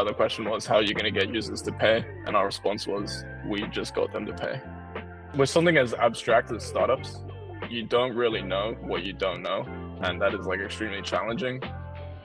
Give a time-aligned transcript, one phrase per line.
[0.00, 2.02] Uh, the question was, how are you going to get users to pay?
[2.24, 4.58] And our response was, we just got them to pay.
[5.36, 7.18] With something as abstract as startups,
[7.68, 9.66] you don't really know what you don't know.
[10.00, 11.60] And that is like extremely challenging.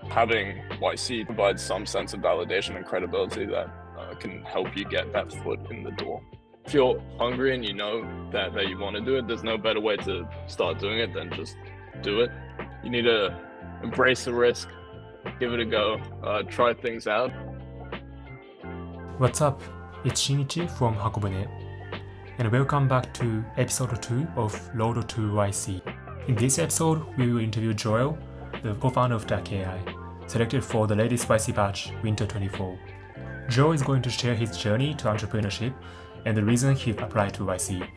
[0.10, 3.68] Having YC provides some sense of validation and credibility that
[4.00, 6.22] uh, can help you get that foot in the door.
[6.64, 9.58] If you're hungry and you know that, that you want to do it, there's no
[9.58, 11.58] better way to start doing it than just
[12.02, 12.32] do it.
[12.86, 13.38] You need to
[13.84, 14.70] embrace the risk,
[15.42, 17.32] give it a go, uh, try things out.
[19.18, 19.62] What's up?
[20.04, 21.48] It's Shinichi from Hakobune,
[22.38, 25.82] and welcome back to episode 2 of Road to YC.
[26.28, 28.18] In this episode, we will interview Joel,
[28.62, 29.80] the co-founder of Duckie AI,
[30.28, 32.78] selected for the latest YC batch, Winter 24.
[33.48, 35.74] Joel is going to share his journey to entrepreneurship
[36.26, 37.88] and the reason he applied to YC.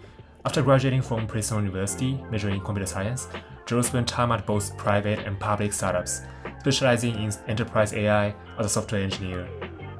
[0.44, 3.26] After graduating from Princeton University, majoring in computer science,
[3.66, 6.20] Joel spent time at both private and public startups,
[6.60, 9.48] specializing in enterprise AI as a software engineer.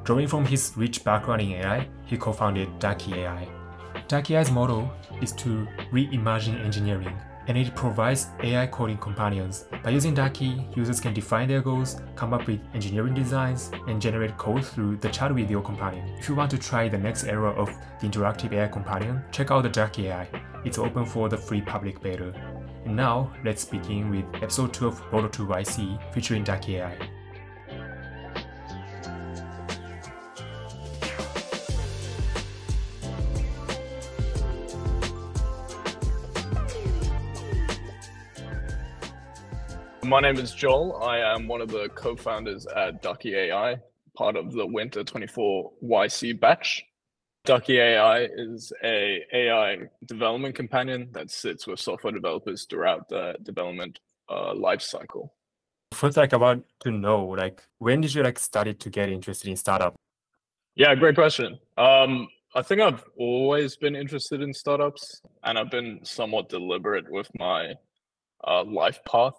[0.08, 3.46] Drawing from his rich background in AI, he co-founded Duckie AI.
[4.08, 7.14] Duckie AI's motto is to reimagine engineering,
[7.46, 9.66] and it provides AI coding companions.
[9.84, 14.38] By using Duckie, users can define their goals, come up with engineering designs, and generate
[14.38, 16.08] code through the chat with your companion.
[16.18, 17.68] If you want to try the next era of
[18.00, 20.26] the interactive AI companion, check out the Duckie AI.
[20.64, 22.32] It's open for the free public beta.
[22.86, 26.96] And now, let's begin with episode 2 of Road to YC featuring Duckie AI.
[40.08, 41.02] My name is Joel.
[41.02, 43.76] I am one of the co-founders at Duckie AI,
[44.16, 46.82] part of the Winter 24 YC batch.
[47.44, 54.00] Duckie AI is a AI development companion that sits with software developers throughout the development
[54.30, 55.34] uh, life cycle.
[55.92, 59.50] First, like, I want to know, like, when did you like started to get interested
[59.50, 59.94] in startup?
[60.74, 61.58] Yeah, great question.
[61.76, 67.30] Um, I think I've always been interested in startups, and I've been somewhat deliberate with
[67.38, 67.74] my
[68.42, 69.34] uh, life path.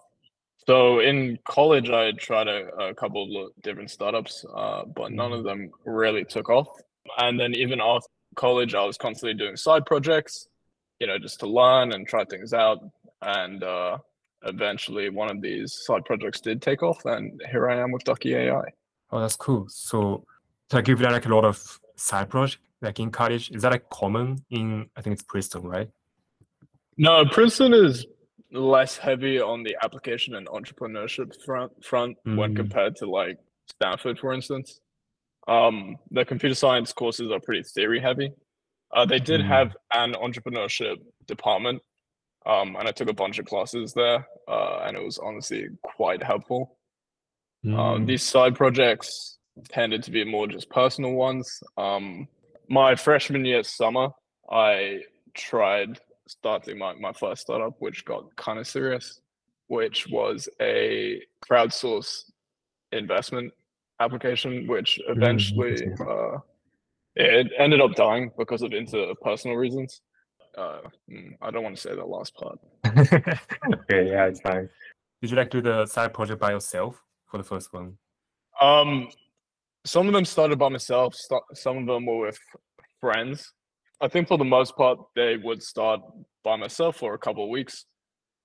[0.70, 5.42] So in college, I tried a, a couple of different startups, uh, but none of
[5.42, 6.68] them really took off.
[7.18, 10.46] And then even after college, I was constantly doing side projects,
[11.00, 12.78] you know, just to learn and try things out.
[13.20, 13.98] And uh,
[14.44, 18.36] eventually, one of these side projects did take off, and here I am with Duckie
[18.36, 18.62] AI.
[19.10, 19.66] Oh, that's cool.
[19.68, 20.24] So,
[20.72, 23.50] like, you've done like a lot of side projects, like in college.
[23.50, 24.88] Is that like common in?
[24.96, 25.90] I think it's Princeton, right?
[26.96, 28.06] No, Princeton is
[28.52, 32.36] less heavy on the application and entrepreneurship front front mm.
[32.36, 33.38] when compared to like
[33.68, 34.80] Stanford, for instance.
[35.48, 38.32] Um, the computer science courses are pretty theory heavy.
[38.92, 39.46] Uh, they did mm.
[39.46, 40.96] have an entrepreneurship
[41.26, 41.80] department,
[42.46, 46.22] um, and I took a bunch of classes there, uh, and it was honestly quite
[46.22, 46.76] helpful.
[47.64, 47.78] Um, mm.
[47.78, 49.38] Um, these side projects
[49.68, 51.62] tended to be more just personal ones.
[51.76, 52.28] Um,
[52.68, 54.10] my freshman year summer,
[54.50, 55.00] I
[55.34, 56.00] tried
[56.30, 59.20] starting my, my first startup, which got kind of serious,
[59.66, 62.30] which was a crowdsource
[62.92, 63.52] investment
[63.98, 65.76] application, which mm, eventually
[66.08, 66.38] uh,
[67.16, 70.02] it ended up dying because of interpersonal reasons.
[70.56, 70.80] Uh,
[71.10, 72.58] mm, I don't want to say the last part.
[72.86, 74.68] okay, yeah, it's fine.
[75.20, 77.98] Did you like do the side project by yourself for the first one?
[78.60, 79.08] Um,
[79.84, 81.14] some of them started by myself.
[81.54, 82.38] Some of them were with
[83.00, 83.52] friends.
[84.00, 86.00] I think for the most part, they would start
[86.42, 87.84] by myself for a couple of weeks,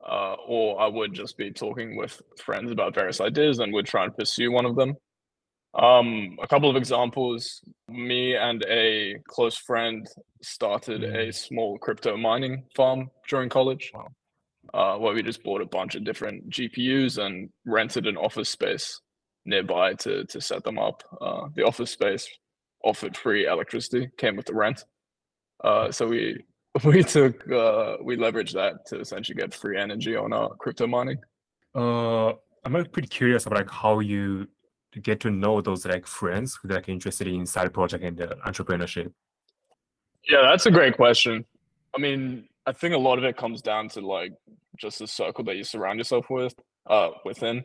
[0.05, 4.03] uh, or I would just be talking with friends about various ideas and would try
[4.03, 4.95] and pursue one of them.
[5.73, 10.07] Um, a couple of examples me and a close friend
[10.41, 11.35] started a mm.
[11.35, 13.91] small crypto mining farm during college,
[14.73, 19.01] uh, where we just bought a bunch of different GPUs and rented an office space
[19.45, 21.03] nearby to, to set them up.
[21.19, 22.27] Uh, the office space
[22.83, 24.85] offered free electricity, came with the rent.
[25.65, 26.43] Uh, so we
[26.85, 31.17] we took uh, we leveraged that to essentially get free energy on our crypto mining.
[31.73, 32.33] Uh,
[32.63, 34.47] I'm pretty curious about like how you
[35.01, 38.35] get to know those like friends who are like interested in side project and uh,
[38.45, 39.11] entrepreneurship.
[40.29, 41.45] Yeah, that's a great question.
[41.95, 44.33] I mean, I think a lot of it comes down to like
[44.77, 46.55] just the circle that you surround yourself with,
[46.87, 47.63] uh, within.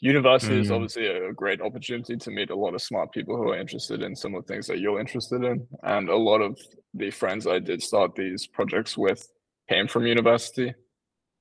[0.00, 0.60] University mm.
[0.60, 4.02] is obviously a great opportunity to meet a lot of smart people who are interested
[4.02, 5.66] in similar things that you're interested in.
[5.82, 6.58] And a lot of
[6.94, 9.28] the friends I did start these projects with
[9.68, 10.72] came from university.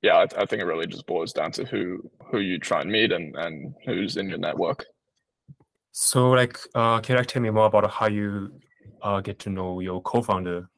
[0.02, 2.92] Yeah, I, I think it really just boils down to who who you try and
[2.92, 4.86] meet and, and who's in your network.
[5.92, 8.60] So, like, uh, can you tell me more about how you
[9.02, 10.70] uh, get to know your co-founder?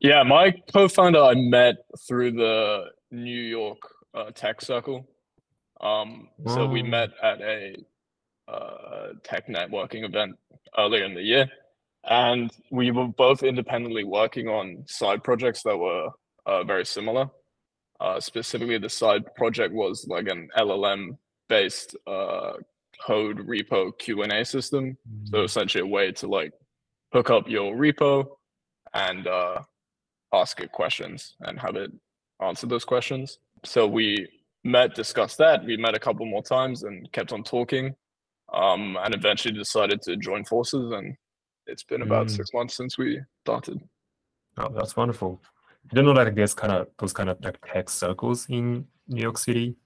[0.00, 3.78] Yeah, my co-founder I met through the New York
[4.12, 5.08] uh, tech circle.
[5.80, 7.76] Um, so we met at a
[8.48, 10.36] uh, tech networking event
[10.78, 11.50] earlier in the year,
[12.04, 16.08] and we were both independently working on side projects that were
[16.46, 17.28] uh, very similar.
[18.00, 21.16] Uh, specifically, the side project was like an LLM
[21.48, 22.52] based uh,
[23.04, 24.96] code repo Q and A system.
[25.08, 25.26] Mm-hmm.
[25.26, 26.52] So essentially, a way to like
[27.12, 28.26] hook up your repo
[28.92, 29.60] and uh,
[30.32, 31.90] ask it questions and have it
[32.42, 33.38] answer those questions.
[33.64, 34.28] So we
[34.64, 35.64] met, discussed that.
[35.64, 37.94] We met a couple more times and kept on talking,
[38.52, 40.90] um, and eventually decided to join forces.
[40.92, 41.16] And
[41.66, 42.30] it's been about mm.
[42.30, 43.80] six months since we started.
[44.58, 45.40] Oh, that's wonderful.
[45.90, 49.22] I didn't know that there's kind of those kind of like tech circles in New
[49.22, 49.76] York City.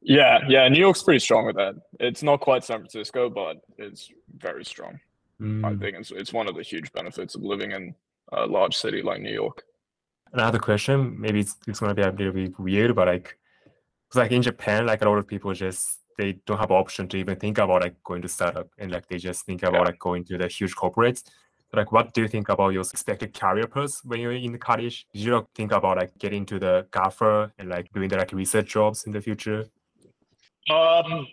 [0.00, 1.74] Yeah, yeah, New York's pretty strong with that.
[1.98, 4.98] It's not quite San Francisco, but it's very strong.
[5.40, 5.64] Mm.
[5.64, 7.94] I think it's it's one of the huge benefits of living in
[8.32, 9.62] a large city like New York.
[10.32, 13.38] Another question, maybe it's, it's gonna be a little bit weird, but like,
[14.16, 17.36] like in Japan, like a lot of people just they don't have option to even
[17.36, 19.84] think about like going to startup, and like they just think about yeah.
[19.84, 21.22] like going to the huge corporates.
[21.72, 25.06] like, what do you think about your expected career path when you're in the college?
[25.12, 28.68] Did you think about like getting to the GAFA and like doing the like research
[28.70, 29.66] jobs in the future?
[30.70, 31.26] Um,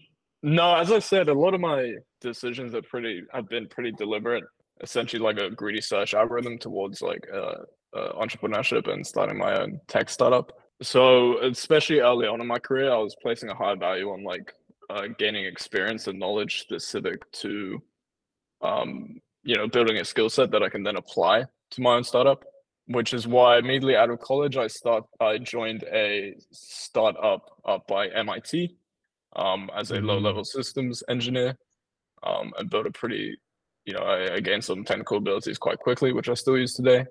[0.43, 4.43] no, as I said, a lot of my decisions are pretty have been pretty deliberate.
[4.81, 7.63] Essentially, like a greedy search algorithm towards like uh,
[7.95, 10.51] uh, entrepreneurship and starting my own tech startup.
[10.81, 14.53] So, especially early on in my career, I was placing a high value on like
[14.89, 17.81] uh, gaining experience and knowledge specific to,
[18.61, 22.03] um, you know, building a skill set that I can then apply to my own
[22.03, 22.43] startup.
[22.87, 28.09] Which is why immediately out of college, I start I joined a startup up by
[28.09, 28.77] MIT
[29.35, 30.05] um, as a mm-hmm.
[30.05, 31.57] low level systems engineer
[32.21, 33.37] um, and built a pretty,
[33.85, 37.05] you know, I, I gained some technical abilities quite quickly, which I still use today.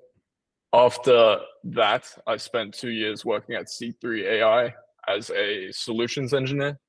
[0.75, 4.75] After that, I spent two years working at C3 AI
[5.07, 6.81] as a solutions engineer.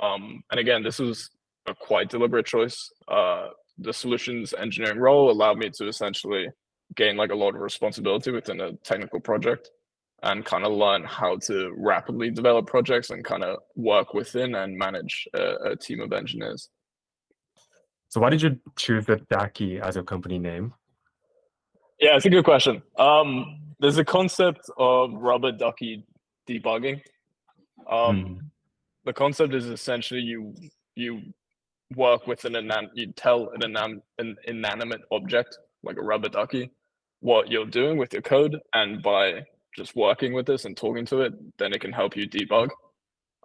[0.00, 1.30] Um, and again, this was
[1.66, 2.92] a quite deliberate choice.
[3.08, 3.48] Uh,
[3.78, 6.48] the solutions engineering role allowed me to essentially
[6.94, 9.68] gain like a lot of responsibility within a technical project
[10.22, 14.78] and kind of learn how to rapidly develop projects and kind of work within and
[14.78, 16.68] manage a, a team of engineers.
[18.10, 20.72] So why did you choose the Duckie as a company name?
[22.00, 22.82] Yeah, it's a good question.
[22.98, 26.06] Um, there's a concept of rubber ducky
[26.48, 27.00] debugging.
[27.90, 28.34] Um, hmm.
[29.04, 30.54] The concept is essentially you
[30.94, 31.20] you
[31.96, 36.70] work with an inan- you tell an, inan- an inanimate object like a rubber ducky
[37.20, 39.42] what you're doing with your code, and by
[39.74, 42.68] just working with this and talking to it, then it can help you debug.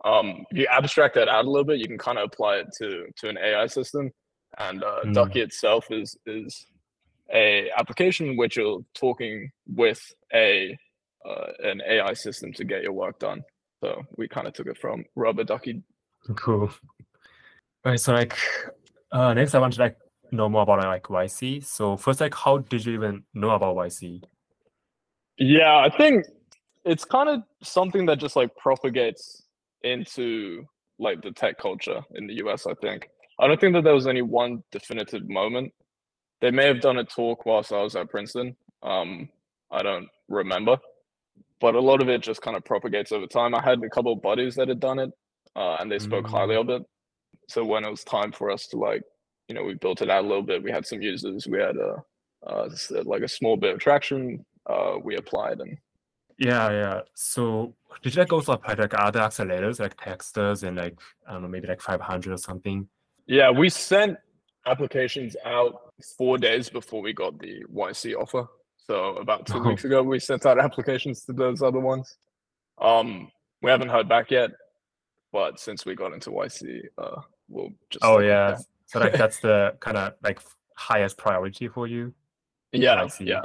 [0.03, 2.67] Um, if you abstract that out a little bit, you can kind of apply it
[2.79, 4.11] to to an AI system.
[4.57, 5.13] And uh, mm.
[5.13, 6.65] Duckie itself is is
[7.33, 10.01] a application which you're talking with
[10.33, 10.77] a
[11.27, 13.43] uh, an AI system to get your work done.
[13.83, 15.83] So we kind of took it from Rubber Ducky.
[16.35, 16.69] Cool.
[17.85, 17.99] All right.
[17.99, 18.37] So like,
[19.11, 19.97] uh, next I want to like
[20.31, 21.65] know more about like YC.
[21.65, 24.23] So first, like, how did you even know about YC?
[25.37, 26.25] Yeah, I think
[26.85, 29.43] it's kind of something that just like propagates
[29.83, 30.65] into
[30.97, 33.07] like the tech culture in the US, I think.
[33.39, 35.71] I don't think that there was any one definitive moment.
[36.41, 38.55] They may have done a talk whilst I was at Princeton.
[38.81, 39.29] Um,
[39.71, 40.77] I don't remember.
[41.59, 43.53] But a lot of it just kind of propagates over time.
[43.53, 45.11] I had a couple of buddies that had done it
[45.55, 46.35] uh, and they spoke mm-hmm.
[46.35, 46.83] highly of it.
[47.49, 49.01] So when it was time for us to like,
[49.49, 50.63] you know, we built it out a little bit.
[50.63, 51.47] We had some users.
[51.47, 52.03] We had a,
[52.47, 52.69] uh,
[53.03, 55.77] like a small bit of traction uh, we applied and
[56.37, 60.97] yeah yeah so did you like also apply like other accelerators like Techstars and like
[61.27, 62.87] i don't know maybe like 500 or something
[63.25, 64.17] yeah we sent
[64.69, 68.47] applications out four days before we got the yc offer.
[68.77, 69.69] So about two oh.
[69.69, 72.17] weeks ago we sent out applications to those other ones.
[72.79, 74.51] Um we haven't heard back yet
[75.31, 78.57] but since we got into yc uh we'll just oh yeah.
[78.85, 80.39] so like that's the kind of like
[80.75, 82.13] highest priority for you?
[82.71, 83.41] Yeah yeah.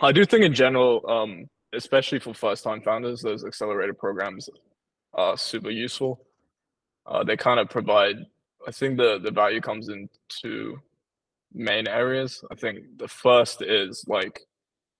[0.00, 4.48] I do think in general, um, especially for first time founders, those accelerated programs
[5.14, 6.24] are super useful.
[7.06, 8.16] Uh, they kind of provide,
[8.68, 10.78] I think the, the value comes in two
[11.54, 12.44] main areas.
[12.52, 14.40] I think the first is like,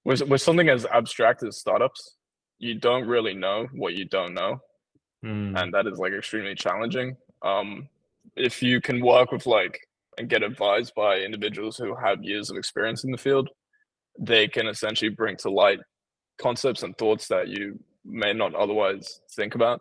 [0.06, 2.16] with, with something as abstract as startups,
[2.58, 4.62] you don't really know what you don't know.
[5.22, 5.60] Mm.
[5.60, 7.18] And that is like extremely challenging.
[7.42, 7.90] Um,
[8.36, 12.56] if you can work with like and get advised by individuals who have years of
[12.56, 13.50] experience in the field,
[14.18, 15.80] they can essentially bring to light
[16.38, 19.80] concepts and thoughts that you may not otherwise think about.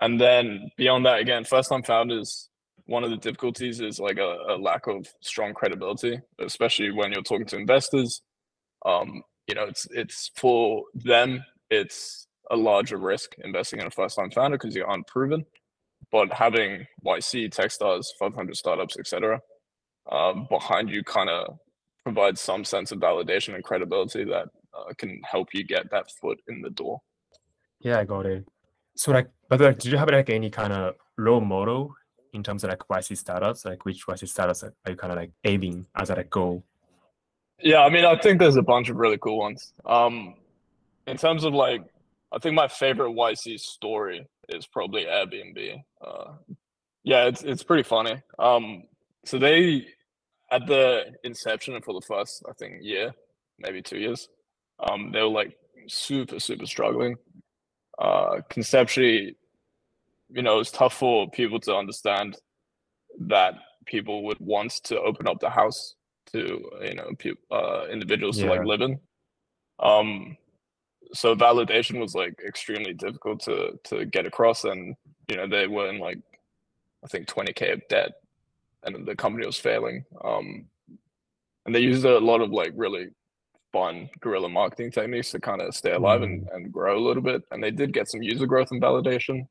[0.00, 2.49] And then beyond that, again, first time founders,
[2.90, 7.22] one of the difficulties is like a, a, lack of strong credibility, especially when you're
[7.22, 8.20] talking to investors.
[8.84, 14.16] Um, you know, it's it's for them, it's a larger risk investing in a first
[14.16, 15.46] time founder because you're unproven.
[16.10, 19.40] but having YC, Techstars, 500 startups, etc.,
[20.10, 21.58] um, behind you kind of
[22.02, 26.40] provides some sense of validation and credibility that uh, can help you get that foot
[26.48, 27.00] in the door.
[27.78, 28.44] Yeah, I got it.
[28.96, 31.94] So like, by the way, did you have like any kind of role model
[32.32, 33.64] in terms of like YC startups?
[33.64, 36.64] Like which YC startups are you kind of like aiming as a like, goal?
[37.62, 39.72] Yeah, I mean, I think there's a bunch of really cool ones.
[39.84, 40.34] Um,
[41.06, 41.82] in terms of like,
[42.32, 45.82] I think my favorite YC story is probably Airbnb.
[46.00, 46.32] Uh,
[47.02, 48.22] yeah, it's it's pretty funny.
[48.38, 48.84] Um,
[49.24, 49.86] so they
[50.50, 53.14] at the inception for the first, I think, year,
[53.58, 54.28] maybe two years,
[54.80, 55.56] um, they were like
[55.86, 57.16] super super struggling.
[57.98, 59.36] Uh, conceptually,
[60.32, 62.36] you know, it's tough for people to understand
[63.18, 63.54] that
[63.86, 65.94] people would want to open up the house
[66.32, 67.10] to you know
[67.50, 68.46] uh, individuals yeah.
[68.46, 69.00] to like live in.
[69.80, 70.36] Um,
[71.12, 74.94] so validation was like extremely difficult to to get across, and
[75.28, 76.18] you know they were in like
[77.04, 78.12] I think 20k of debt,
[78.84, 80.04] and the company was failing.
[80.22, 80.66] Um,
[81.66, 83.08] and they used a lot of like really
[83.72, 86.54] fun guerrilla marketing techniques to kind of stay alive and, mm.
[86.54, 87.42] and grow a little bit.
[87.50, 89.46] And they did get some user growth and validation.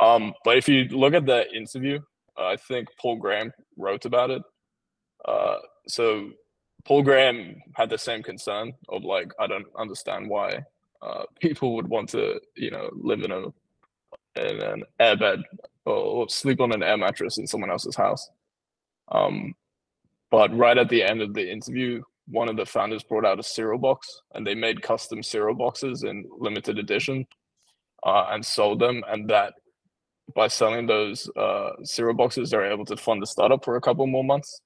[0.00, 2.00] Um, but if you look at the interview,
[2.38, 4.42] uh, I think Paul Graham wrote about it.
[5.24, 6.30] Uh, so
[6.84, 10.64] Paul Graham had the same concern of like, I don't understand why
[11.00, 13.46] uh, people would want to, you know, live in a
[14.36, 15.42] in an airbed
[15.84, 18.30] or, or sleep on an air mattress in someone else's house.
[19.12, 19.54] Um,
[20.30, 23.42] but right at the end of the interview, one of the founders brought out a
[23.42, 27.26] cereal box, and they made custom cereal boxes in limited edition,
[28.04, 29.04] uh, and sold them.
[29.06, 29.54] And that
[30.34, 34.06] by selling those uh, cereal boxes, they're able to fund the startup for a couple
[34.06, 34.60] more months.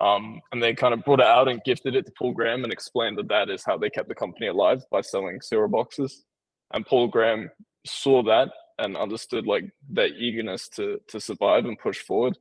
[0.00, 2.72] Um, and they kind of brought it out and gifted it to Paul Graham and
[2.72, 6.24] explained that that is how they kept the company alive by selling cereal boxes.
[6.72, 7.50] And Paul Graham
[7.84, 12.38] saw that and understood like their eagerness to to survive and push forward.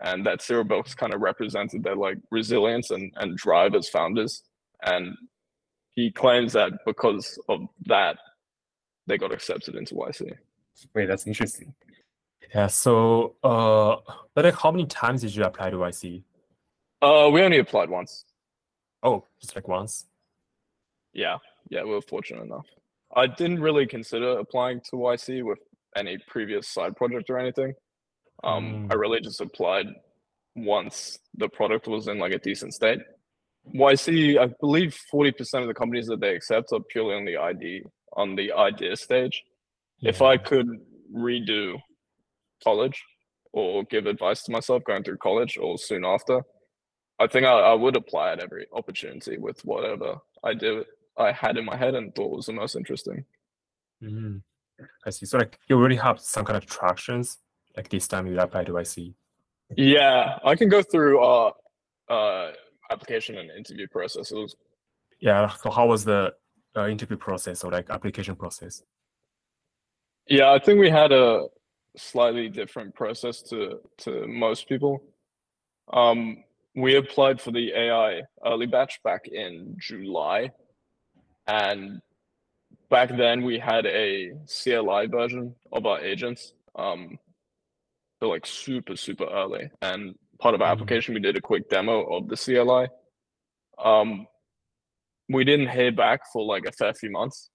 [0.00, 4.42] And that cereal box kind of represented their like resilience and, and drive as founders.
[4.82, 5.16] And
[5.92, 8.18] he claims that because of that,
[9.06, 10.36] they got accepted into YC.
[10.94, 11.74] Wait, that's interesting.
[12.54, 12.66] Yeah.
[12.68, 13.96] So, uh,
[14.34, 16.22] but like, how many times did you apply to YC?
[17.02, 18.24] Uh, we only applied once.
[19.02, 20.06] Oh, just like once.
[21.12, 21.36] Yeah,
[21.68, 22.66] yeah, we were fortunate enough.
[23.14, 25.58] I didn't really consider applying to YC with
[25.94, 27.74] any previous side project or anything.
[28.42, 28.92] Um, mm.
[28.92, 29.86] I really just applied
[30.56, 32.98] once the product was in like a decent state.
[33.74, 37.36] YC, I believe forty percent of the companies that they accept are purely on the
[37.36, 37.82] ID
[38.16, 39.44] on the idea stage.
[40.00, 40.10] Yeah.
[40.10, 40.68] If I could
[41.14, 41.78] redo
[42.62, 43.02] college
[43.52, 46.42] or give advice to myself going through college or soon after,
[47.20, 50.84] I think I, I would apply at every opportunity with whatever I did
[51.16, 53.24] I had in my head and thought was the most interesting.
[54.02, 54.38] Mm-hmm.
[55.06, 55.26] I see.
[55.26, 57.38] So like you already have some kind of tractions
[57.76, 59.14] like this time you apply to YC.
[59.76, 61.50] Yeah, I can go through uh
[62.10, 62.52] uh
[62.90, 64.56] application and interview processes.
[65.20, 65.48] Yeah.
[65.48, 66.32] So how was the
[66.76, 68.82] uh, interview process or like application process?
[70.26, 71.46] Yeah, I think we had a
[71.96, 75.02] slightly different process to to most people.
[75.92, 80.50] Um, we applied for the AI early batch back in July.
[81.46, 82.00] And
[82.90, 86.52] back then we had a CLI version of our agents.
[86.74, 87.18] Um,
[88.20, 89.70] so like super, super early.
[89.82, 90.82] And part of our mm-hmm.
[90.82, 92.88] application, we did a quick demo of the CLI.
[93.78, 94.26] Um,
[95.28, 97.50] we didn't hear back for like a fair few months.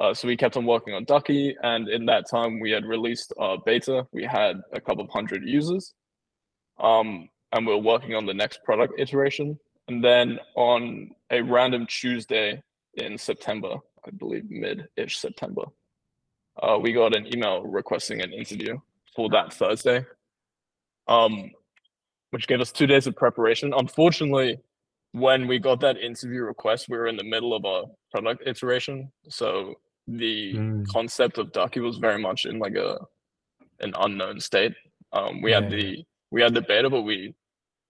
[0.00, 3.34] Uh, so we kept on working on Duckie, and in that time, we had released
[3.38, 4.06] our beta.
[4.12, 5.92] We had a couple of hundred users.
[6.78, 9.58] Um, and we are working on the next product iteration.
[9.88, 12.62] And then on a random Tuesday
[12.94, 13.74] in September,
[14.06, 15.64] I believe mid-ish September,
[16.62, 18.78] uh, we got an email requesting an interview
[19.14, 20.06] for that Thursday,
[21.08, 21.50] um,
[22.30, 23.74] which gave us two days of preparation.
[23.76, 24.58] Unfortunately,
[25.12, 29.10] when we got that interview request, we were in the middle of a product iteration,
[29.28, 29.74] so
[30.16, 30.88] the mm.
[30.88, 32.98] concept of Duckie was very much in like a
[33.80, 34.74] an unknown state.
[35.12, 35.60] Um, we yeah.
[35.60, 37.34] had the we had the beta, but we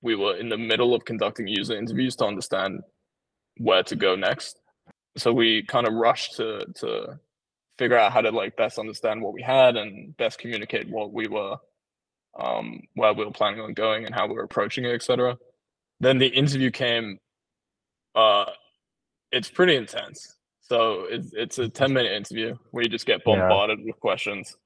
[0.03, 2.81] we were in the middle of conducting user interviews to understand
[3.59, 4.59] where to go next.
[5.17, 7.19] So we kind of rushed to to
[7.79, 11.27] figure out how to like best understand what we had and best communicate what we
[11.27, 11.57] were
[12.39, 15.37] um where we were planning on going and how we were approaching it, etc.
[16.01, 17.19] Then the interview came
[18.15, 18.47] uh
[19.33, 20.37] it's pretty intense.
[20.71, 23.87] So it's it's a 10 minute interview where you just get bombarded yeah.
[23.87, 24.57] with questions.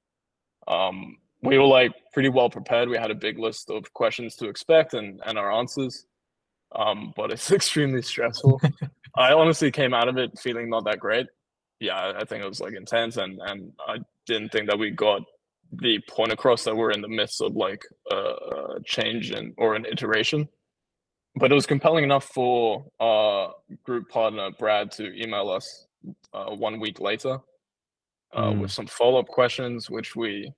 [0.67, 2.89] Um we were like pretty well prepared.
[2.89, 6.05] We had a big list of questions to expect and, and our answers.
[6.75, 8.61] Um, but it's extremely stressful.
[9.15, 11.25] I honestly came out of it feeling not that great.
[11.79, 13.97] Yeah, I think it was like intense and, and I
[14.27, 15.21] didn't think that we got
[15.71, 19.85] the point across that we're in the midst of like a change and or an
[19.85, 20.47] iteration.
[21.35, 25.84] But it was compelling enough for our group partner Brad to email us
[26.33, 27.39] uh, one week later
[28.33, 28.61] uh, mm.
[28.61, 30.51] with some follow up questions, which we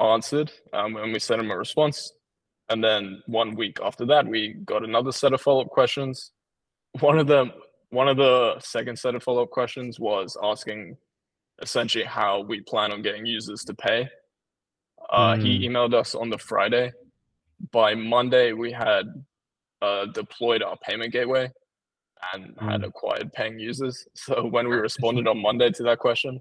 [0.00, 2.12] answered, um, and we sent him a response.
[2.70, 6.32] And then one week after that, we got another set of follow up questions.
[7.00, 7.52] One of them,
[7.90, 10.96] one of the second set of follow up questions was asking
[11.62, 14.08] essentially how we plan on getting users to pay.
[15.10, 15.42] Uh, mm.
[15.42, 16.92] He emailed us on the Friday.
[17.70, 19.04] By Monday, we had
[19.82, 21.52] uh, deployed our payment gateway
[22.32, 22.70] and mm.
[22.70, 24.06] had acquired paying users.
[24.14, 26.40] So when we responded on Monday to that question,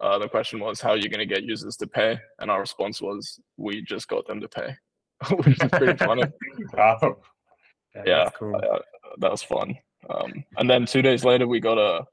[0.00, 2.18] uh, the question was, how are you going to get users to pay?
[2.38, 4.74] And our response was, we just got them to pay,
[5.30, 6.24] which is pretty funny.
[6.72, 7.18] wow.
[7.94, 8.56] Yeah, yeah cool.
[8.56, 8.78] uh,
[9.18, 9.74] that was fun.
[10.08, 12.04] Um, and then two days later, we got a,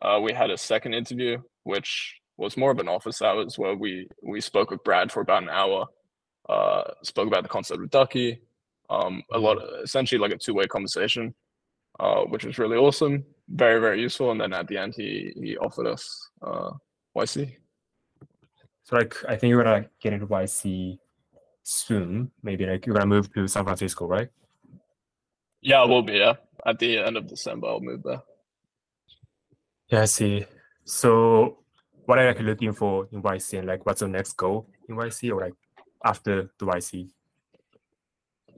[0.00, 4.08] uh, we had a second interview, which was more of an office hours where we
[4.22, 5.86] we spoke with Brad for about an hour,
[6.48, 8.40] uh, spoke about the concept of Duckie,
[8.90, 11.34] um, a lot of, essentially like a two way conversation,
[11.98, 14.30] uh, which was really awesome, very very useful.
[14.30, 16.70] And then at the end, he he offered us uh,
[17.16, 17.56] YC.
[18.84, 20.98] So like I think you're gonna get into YC
[21.62, 22.30] soon.
[22.42, 24.28] Maybe like you're gonna move to San Francisco, right?
[25.60, 26.14] Yeah, I will be.
[26.14, 28.22] Yeah, at the end of December, I'll move there.
[29.88, 30.46] Yeah, I see.
[30.84, 31.58] So,
[32.06, 34.96] what are you like looking for in YC, and like what's the next goal in
[34.96, 35.54] YC, or like
[36.04, 37.10] after the YC?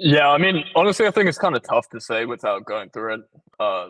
[0.02, 3.14] Yeah, I mean, honestly, I think it's kind of tough to say without going through
[3.16, 3.21] it.
[3.59, 3.88] Uh,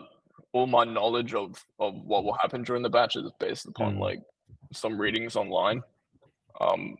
[0.51, 3.99] all my knowledge of of what will happen during the batch is based upon mm.
[3.99, 4.19] like
[4.73, 5.81] some readings online.
[6.59, 6.97] Um,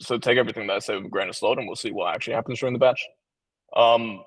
[0.00, 2.14] so take everything that I say with a grain of salt, and we'll see what
[2.14, 3.06] actually happens during the batch.
[3.76, 4.24] Um,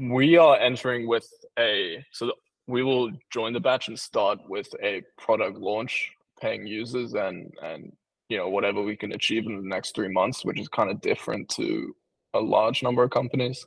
[0.00, 1.28] we are entering with
[1.58, 2.30] a so
[2.68, 7.92] we will join the batch and start with a product launch, paying users, and and
[8.28, 11.00] you know whatever we can achieve in the next three months, which is kind of
[11.00, 11.92] different to
[12.34, 13.66] a large number of companies.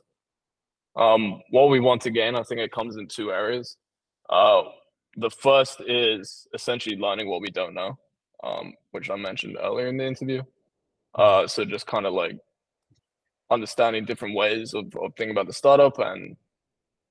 [0.96, 3.76] Um, what we want to gain, I think it comes in two areas.
[4.30, 4.62] Uh,
[5.16, 7.98] the first is essentially learning what we don't know,
[8.42, 10.42] um, which I mentioned earlier in the interview.
[11.14, 12.36] Uh, so just kind of like
[13.50, 16.36] understanding different ways of, of thinking about the startup and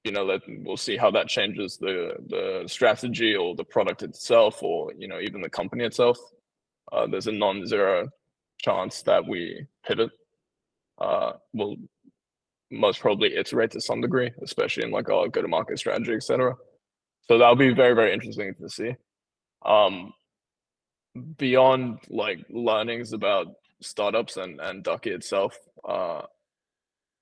[0.04, 4.62] you know that we'll see how that changes the the strategy or the product itself
[4.62, 6.20] or you know even the company itself
[6.92, 8.08] uh, there's a non-zero
[8.60, 10.12] chance that we pivot
[11.00, 11.76] uh, we'll
[12.72, 16.56] most probably iterate to some degree especially in like our go-to-market strategy etc
[17.28, 18.96] so that'll be very very interesting to see.
[19.66, 20.14] Um
[21.38, 23.48] beyond like learnings about
[23.82, 26.24] startups and and Duckie itself uh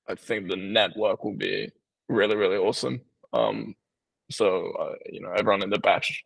[0.10, 1.72] i think the network will be
[2.10, 3.02] really really awesome.
[3.32, 3.76] Um
[4.32, 6.24] so uh, you know everyone in the batch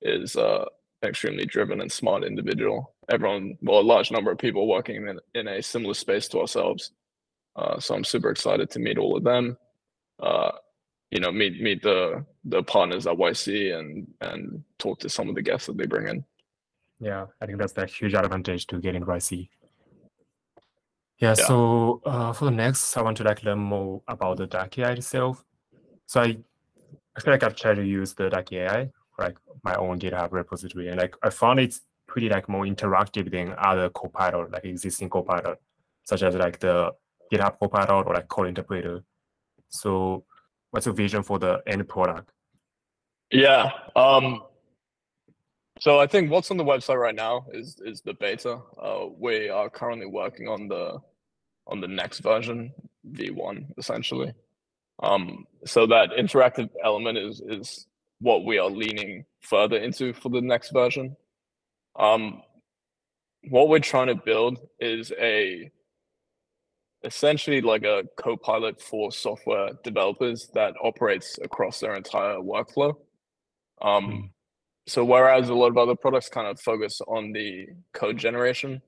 [0.00, 0.64] is uh
[1.04, 5.48] extremely driven and smart individual everyone well a large number of people working in, in
[5.48, 6.92] a similar space to ourselves
[7.56, 9.56] uh, so i'm super excited to meet all of them
[10.22, 10.52] uh,
[11.12, 15.34] you know meet meet the the partners at YC and and talk to some of
[15.34, 16.24] the guests that they bring in.
[16.98, 19.48] Yeah, I think that's a huge advantage to get in YC.
[21.18, 21.46] Yeah, yeah.
[21.46, 24.92] so uh, for the next, I want to like learn more about the Duckie AI
[24.92, 25.44] itself.
[26.06, 26.38] So I,
[27.16, 30.88] I feel like I've tried to use the Duckie AI, like my own GitHub repository,
[30.88, 35.58] and like I found it's pretty like more interactive than other Copilot, like existing Copilot,
[36.04, 36.92] such as like the
[37.32, 39.02] GitHub Copilot or like Code Interpreter.
[39.68, 40.24] So
[40.70, 42.30] what's your vision for the end product?
[43.30, 43.70] Yeah.
[43.96, 44.42] Um,
[45.80, 48.60] so I think what's on the website right now is is the beta.
[48.80, 50.98] Uh, we are currently working on the
[51.66, 52.72] on the next version,
[53.10, 54.32] V1, essentially.
[55.02, 57.86] Um, so that interactive element is is
[58.22, 61.16] what we are leaning further into for the next version.
[61.98, 62.42] Um,
[63.50, 65.70] what we're trying to build is a
[67.04, 72.94] essentially like a co-pilot for software developers that operates across their entire workflow.
[73.82, 74.30] Um, mm.
[74.86, 78.80] So whereas a lot of other products kind of focus on the code generation,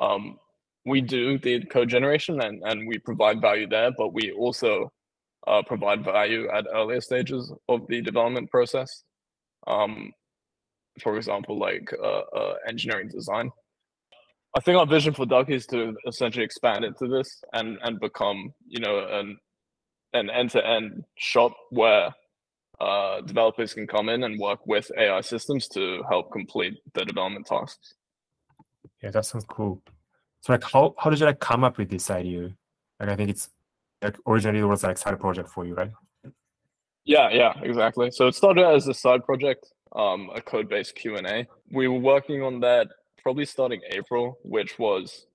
[0.00, 0.38] um,
[0.84, 4.92] we do the code generation and, and we provide value there, but we also
[5.46, 9.04] uh, provide value at earlier stages of the development process.
[9.66, 10.12] Um,
[11.00, 13.50] for example, like uh, uh, engineering design.
[14.56, 18.54] I think our vision for Duckie is to essentially expand into this and and become
[18.66, 19.36] you know an
[20.12, 22.14] an end to end shop where
[22.80, 27.46] uh, developers can come in and work with AI systems to help complete the development
[27.46, 27.94] tasks.
[29.02, 29.82] Yeah, that sounds cool.
[30.40, 32.54] So like how how did you like come up with this idea?
[33.00, 33.50] Like I think it's
[34.04, 35.90] like originally it was like side project for you, right?
[37.04, 38.10] Yeah, yeah, exactly.
[38.10, 41.46] So it started as a side project, um, a code-based Q and A.
[41.70, 42.88] We were working on that
[43.22, 45.26] probably starting April, which was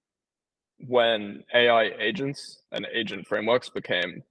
[0.87, 4.23] when AI agents and agent frameworks became,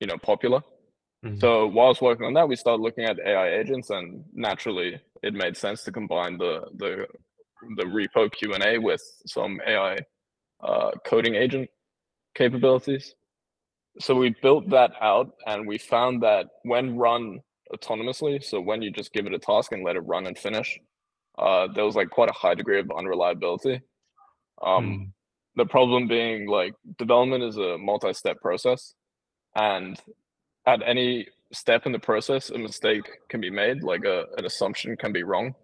[0.00, 0.60] you know, popular.
[1.24, 1.38] Mm-hmm.
[1.38, 5.00] So while I was working on that, we started looking at AI agents, and naturally,
[5.22, 7.06] it made sense to combine the the
[7.76, 9.98] the repo Q and A with some AI
[10.62, 11.68] uh, coding agent
[12.34, 13.14] capabilities.
[13.98, 17.40] So we built that out, and we found that when run
[17.74, 20.78] autonomously, so when you just give it a task and let it run and finish,
[21.38, 23.80] uh, there was like quite a high degree of unreliability.
[24.62, 25.12] Um, mm.
[25.56, 28.94] The problem being like development is a multi-step process,
[29.56, 30.00] and
[30.66, 34.96] at any step in the process, a mistake can be made, like a, an assumption
[34.96, 35.54] can be wrong.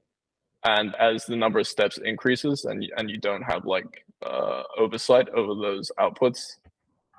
[0.65, 5.29] And as the number of steps increases and, and you don't have like uh, oversight
[5.29, 6.57] over those outputs,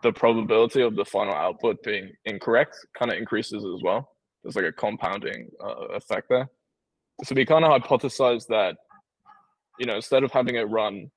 [0.04, 4.10] the probability of the final output being incorrect kind of increases as well.
[4.44, 6.50] There's like a compounding uh, effect there.
[7.24, 8.78] So we kind of hypothesized that,
[9.80, 11.10] you know, instead of having it run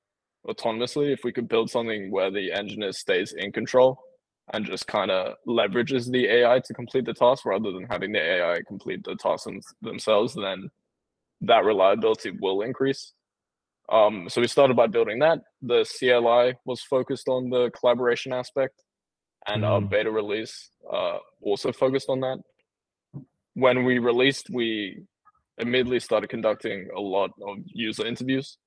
[0.47, 3.99] autonomously, if we could build something where the engineer stays in control
[4.53, 8.19] and just kind of leverages the AI to complete the task rather than having the
[8.19, 10.69] AI complete the task them- themselves, then
[11.41, 13.13] that reliability will increase.
[13.91, 15.39] Um, so we started by building that.
[15.61, 18.81] The CLI was focused on the collaboration aspect,
[19.47, 19.67] and mm.
[19.67, 22.39] our beta release uh, also focused on that.
[23.53, 25.03] When we released, we
[25.57, 28.57] immediately started conducting a lot of user interviews,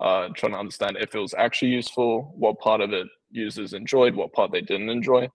[0.00, 4.14] uh, trying to understand if it was actually useful, what part of it users enjoyed,
[4.14, 5.28] what part they didn't enjoy.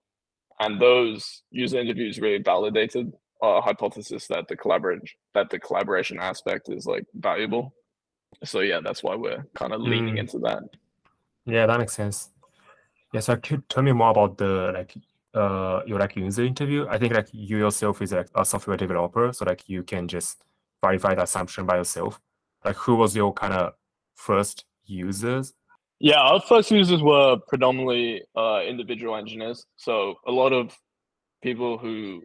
[0.58, 6.68] And those user interviews really validated our hypothesis that the collaboration that the collaboration aspect
[6.68, 7.74] is like valuable.
[8.44, 10.20] So yeah, that's why we're kind of leaning mm.
[10.20, 10.62] into that.
[11.44, 12.30] Yeah, that makes sense.
[13.12, 14.94] Yeah, so could tell me more about the like
[15.34, 16.86] uh your like user interview.
[16.88, 20.42] I think like you yourself is like a software developer, so like you can just
[20.82, 22.20] verify the assumption by yourself.
[22.64, 23.74] Like who was your kind of
[24.14, 25.54] first users
[25.98, 29.66] yeah, our first users were predominantly uh, individual engineers.
[29.76, 30.76] So a lot of
[31.42, 32.22] people who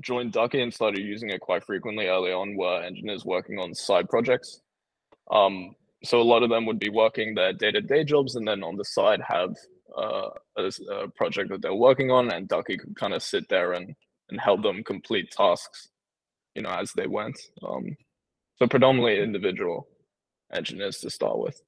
[0.00, 4.08] joined Duckie and started using it quite frequently early on were engineers working on side
[4.08, 4.62] projects.
[5.30, 8.76] Um, so a lot of them would be working their day-to-day jobs and then on
[8.76, 9.54] the side have
[9.96, 13.72] uh, a, a, project that they're working on, and Duckie could kind of sit there
[13.72, 13.94] and
[14.30, 15.88] and help them complete tasks,
[16.54, 17.36] you know, as they went.
[17.66, 17.96] Um,
[18.56, 19.88] so predominantly individual
[20.52, 21.60] engineers to start with.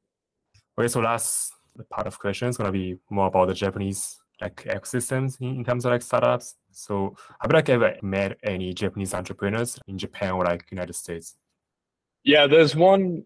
[0.79, 1.53] Okay, so last
[1.90, 5.85] part of question is gonna be more about the Japanese like ecosystems in, in terms
[5.85, 6.57] of like startups.
[6.70, 11.37] So have you like ever met any Japanese entrepreneurs in Japan or like United States?
[12.25, 13.25] Yeah, there's one,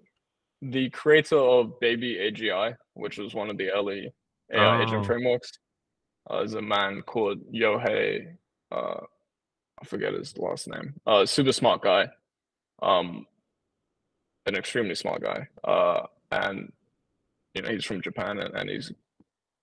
[0.71, 4.13] the creator of Baby AGI, which was one of the early
[4.53, 4.83] AI oh.
[4.83, 5.53] agent frameworks,
[6.31, 8.35] uh, is a man called Yohei.
[8.71, 9.01] Uh,
[9.81, 10.95] I forget his last name.
[11.07, 12.09] Uh, super smart guy,
[12.83, 13.27] um,
[14.47, 15.49] an extremely smart guy.
[15.63, 16.73] Uh, and
[17.55, 18.93] you know he's from Japan and, and he's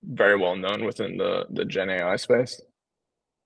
[0.04, 2.62] very well known within the the Gen AI space.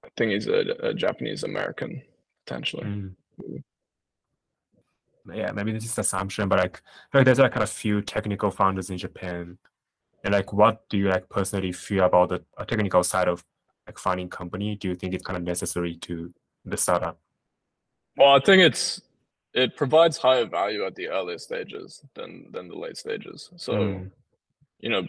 [0.04, 2.02] I think he's a, a Japanese American
[2.46, 2.86] potentially.
[2.86, 3.16] Mm.
[5.34, 6.82] Yeah, maybe this is an assumption, but like,
[7.14, 9.58] like there's like kind of few technical founders in Japan.
[10.24, 13.44] And like, what do you like personally feel about the technical side of
[13.86, 14.76] like founding company?
[14.76, 16.34] Do you think it's kind of necessary to
[16.66, 17.20] the startup?
[18.16, 19.02] Well, I think it's
[19.54, 23.52] it provides higher value at the earlier stages than than the late stages.
[23.58, 24.12] So mm
[24.80, 25.08] you know,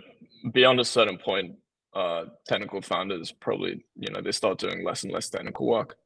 [0.52, 1.56] beyond a certain point,
[1.94, 5.96] uh, technical founders probably, you know, they start doing less and less technical work.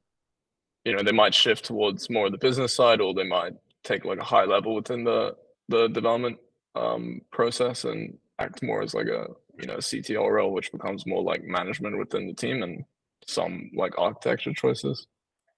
[0.84, 4.04] You know, they might shift towards more of the business side, or they might take
[4.04, 5.36] like a high level within the
[5.68, 6.38] the development
[6.74, 9.26] um, process and act more as like a
[9.58, 12.84] you know CTO role, which becomes more like management within the team and
[13.26, 15.06] some like architecture choices.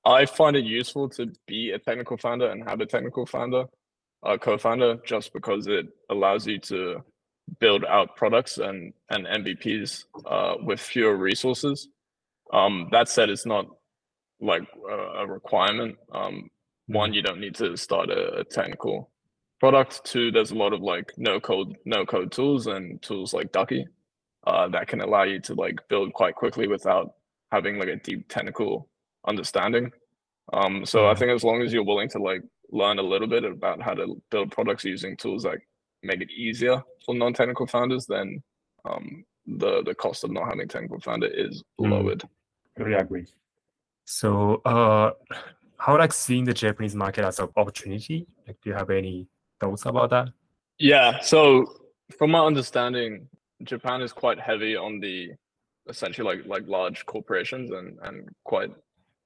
[0.05, 3.65] I find it useful to be a technical founder and have a technical founder,
[4.23, 7.03] a co-founder, just because it allows you to
[7.59, 11.89] build out products and and MVPs uh, with fewer resources.
[12.53, 13.67] Um, that said, it's not
[14.41, 15.97] like a, a requirement.
[16.13, 16.51] Um,
[16.87, 17.15] one, mm-hmm.
[17.15, 19.11] you don't need to start a, a, technical
[19.61, 20.05] product.
[20.05, 23.87] Two, there's a lot of like no code no code tools and tools like Duckie
[24.47, 27.15] uh, that can allow you to like build quite quickly without
[27.51, 28.89] having like a deep technical
[29.27, 29.91] understanding.
[30.53, 31.19] Um, so I mm-hmm.
[31.21, 34.21] think as long as you're willing to like learn a little bit about how to
[34.31, 35.67] build products using tools like
[36.03, 38.43] make it easier for non-technical founders, then
[38.85, 41.91] um, the the cost of not having technical founder is mm.
[41.91, 42.23] lowered.
[42.77, 43.27] Very agree.
[44.05, 45.13] So, uh,
[45.85, 48.27] how like seeing the Japanese market as an opportunity?
[48.47, 49.29] Like, do you have any
[49.61, 50.29] thoughts about that?
[50.79, 51.21] Yeah.
[51.21, 51.75] So,
[52.19, 53.29] from my understanding,
[53.65, 55.33] Japan is quite heavy on the
[55.87, 58.71] essentially like like large corporations and and quite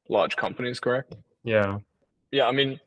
[0.08, 0.80] large companies.
[0.80, 1.14] Correct?
[1.44, 1.78] Yeah.
[2.32, 2.46] Yeah.
[2.48, 2.80] I mean,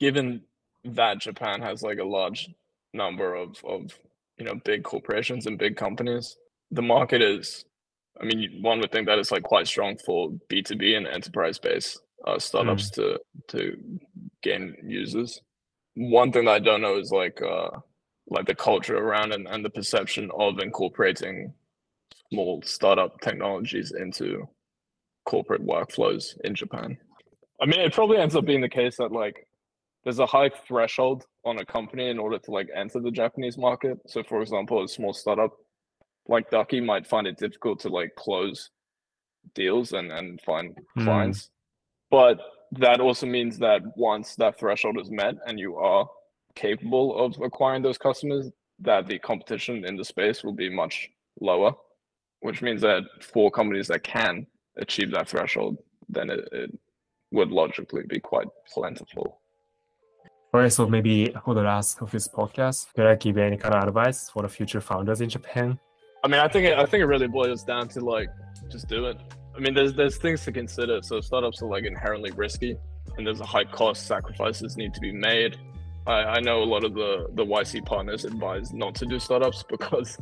[0.00, 0.40] given
[0.84, 2.48] that Japan has like a large
[2.94, 3.92] number of, of
[4.38, 6.38] you know big corporations and big companies.
[6.70, 7.64] The market is,
[8.20, 11.06] I mean, one would think that it's like quite strong for B two B and
[11.06, 12.94] enterprise based uh, startups mm.
[12.94, 13.76] to to
[14.42, 15.40] gain users.
[15.94, 17.70] One thing that I don't know is like uh,
[18.28, 21.52] like the culture around and, and the perception of incorporating
[22.30, 24.48] small startup technologies into
[25.24, 26.98] corporate workflows in Japan.
[27.60, 29.46] I mean, it probably ends up being the case that like
[30.04, 33.98] there's a high threshold on a company in order to like enter the Japanese market.
[34.06, 35.52] So, for example, a small startup
[36.28, 38.70] like Duckie might find it difficult to like close
[39.54, 41.04] deals and and find mm.
[41.04, 41.50] clients,
[42.10, 42.40] but
[42.72, 46.08] that also means that once that threshold is met and you are
[46.54, 51.08] capable of acquiring those customers, that the competition in the space will be much
[51.40, 51.72] lower,
[52.40, 56.78] which means that for companies that can achieve that threshold, then it, it
[57.32, 59.40] would logically be quite plentiful.
[60.54, 63.74] All right, so maybe for the last of this podcast, could I give any kind
[63.74, 65.78] of advice for the future founders in Japan?
[66.24, 68.30] I mean, I think it, I think it really boils down to like
[68.70, 69.18] just do it.
[69.58, 71.02] I mean, there's there's things to consider.
[71.02, 72.76] So startups are like inherently risky,
[73.16, 74.06] and there's a high cost.
[74.06, 75.58] Sacrifices need to be made.
[76.06, 79.64] I, I know a lot of the the YC partners advise not to do startups
[79.68, 80.16] because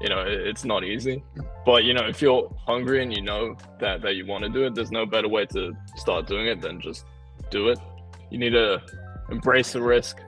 [0.00, 1.22] you know it, it's not easy.
[1.64, 4.64] But you know, if you're hungry and you know that that you want to do
[4.64, 7.04] it, there's no better way to start doing it than just
[7.48, 7.78] do it.
[8.28, 8.82] You need to
[9.30, 10.18] embrace the risk,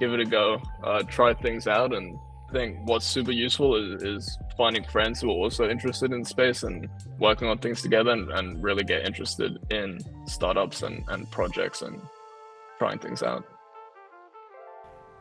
[0.00, 2.18] give it a go, uh, try things out, and
[2.52, 6.88] think what's super useful is, is finding friends who are also interested in space and
[7.18, 12.00] working on things together and, and really get interested in startups and, and projects and
[12.78, 13.44] trying things out.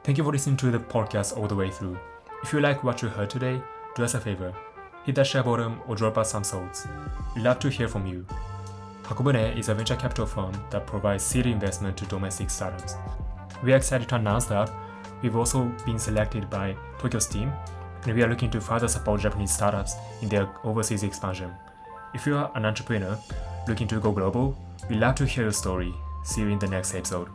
[0.03, 1.97] Thank you for listening to the podcast all the way through.
[2.43, 3.61] If you like what you heard today,
[3.95, 4.53] do us a favor.
[5.05, 6.87] Hit that share button or drop us some souls.
[7.35, 8.25] We'd love to hear from you.
[9.03, 12.95] Hakobune is a venture capital firm that provides seed investment to domestic startups.
[13.63, 14.71] We are excited to announce that
[15.21, 17.51] we've also been selected by Tokyo Steam,
[18.03, 21.51] and we are looking to further support Japanese startups in their overseas expansion.
[22.13, 23.17] If you are an entrepreneur
[23.67, 24.55] looking to go global,
[24.87, 25.93] we'd love to hear your story.
[26.23, 27.29] See you in the next episode.